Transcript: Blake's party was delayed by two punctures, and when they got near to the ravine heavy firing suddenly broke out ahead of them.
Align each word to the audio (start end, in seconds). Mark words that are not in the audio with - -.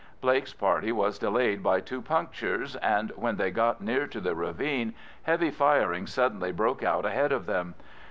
Blake's 0.19 0.51
party 0.51 0.91
was 0.91 1.19
delayed 1.19 1.61
by 1.61 1.79
two 1.79 2.01
punctures, 2.01 2.75
and 2.77 3.11
when 3.15 3.35
they 3.37 3.51
got 3.51 3.81
near 3.83 4.07
to 4.07 4.19
the 4.19 4.33
ravine 4.33 4.95
heavy 5.21 5.51
firing 5.51 6.07
suddenly 6.07 6.51
broke 6.51 6.81
out 6.81 7.05
ahead 7.05 7.31
of 7.31 7.45
them. 7.45 7.75